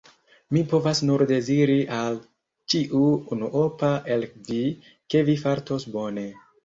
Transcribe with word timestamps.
Mi 0.55 0.61
povas 0.69 1.01
nur 1.09 1.23
deziri 1.31 1.75
al 1.97 2.17
ĉiu 2.75 3.01
unuopa 3.37 3.93
el 4.17 4.27
vi, 4.49 4.61
ke 5.15 5.23
vi 5.29 5.37
fartos 5.45 5.87
bone. 5.99 6.27